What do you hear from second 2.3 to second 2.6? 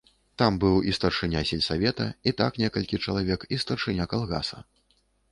і так